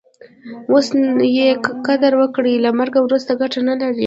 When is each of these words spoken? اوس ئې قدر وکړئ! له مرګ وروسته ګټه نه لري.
اوس 0.69 0.87
ئې 1.35 1.47
قدر 1.87 2.13
وکړئ! 2.21 2.53
له 2.65 2.69
مرګ 2.79 2.93
وروسته 3.01 3.31
ګټه 3.41 3.59
نه 3.69 3.73
لري. 3.81 3.99